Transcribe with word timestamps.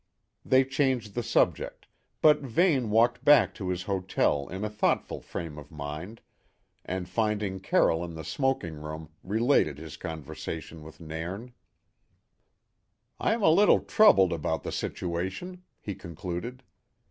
They 0.43 0.63
changed 0.65 1.13
the 1.13 1.21
subject, 1.21 1.85
but 2.23 2.39
Vane 2.39 2.89
walked 2.89 3.23
back 3.23 3.53
to 3.53 3.69
his 3.69 3.83
hotel 3.83 4.47
in 4.47 4.63
a 4.63 4.67
thoughtful 4.69 5.21
frame 5.21 5.59
of 5.59 5.69
mind, 5.71 6.21
and 6.83 7.07
finding 7.07 7.59
Carroll 7.59 8.03
in 8.03 8.15
the 8.15 8.23
smoking 8.23 8.81
room 8.81 9.09
related 9.23 9.77
his 9.77 9.97
conversation 9.97 10.81
with 10.81 10.99
Nairn. 10.99 11.53
"I'm 13.19 13.43
a 13.43 13.51
little 13.51 13.81
troubled 13.81 14.33
about 14.33 14.63
the 14.63 14.71
situation," 14.71 15.61
he 15.79 15.93
concluded. 15.93 16.63